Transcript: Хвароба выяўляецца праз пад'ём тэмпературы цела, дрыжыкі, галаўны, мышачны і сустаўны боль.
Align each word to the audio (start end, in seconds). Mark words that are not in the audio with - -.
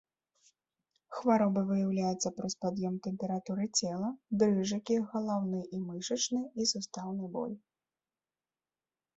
Хвароба 1.17 1.61
выяўляецца 1.71 2.31
праз 2.39 2.53
пад'ём 2.65 2.93
тэмпературы 3.07 3.65
цела, 3.81 4.09
дрыжыкі, 4.45 4.95
галаўны, 5.13 5.61
мышачны 5.91 6.41
і 6.65 6.69
сустаўны 6.73 7.25
боль. 7.37 7.57